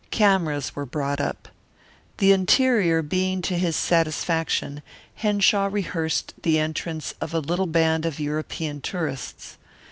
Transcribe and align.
Cameras 0.09 0.75
were 0.75 0.87
brought 0.87 1.21
up. 1.21 1.47
The 2.17 2.31
interior 2.31 3.03
being 3.03 3.43
to 3.43 3.55
his 3.55 3.75
satisfaction, 3.75 4.81
Henshaw 5.13 5.69
rehearsed 5.71 6.33
the 6.41 6.57
entrance 6.57 7.13
of 7.21 7.35
a 7.35 7.39
little 7.39 7.67
band 7.67 8.07
of 8.07 8.19
European 8.19 8.81
tourists. 8.81 9.57